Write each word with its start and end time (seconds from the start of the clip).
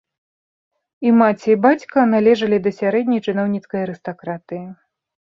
І 1.07 1.11
маці, 1.17 1.49
і 1.53 1.57
бацька 1.65 2.05
належалі 2.13 2.57
да 2.67 2.71
сярэдняй 2.77 3.21
чыноўніцкай 3.27 3.79
арыстакратыі. 3.89 4.63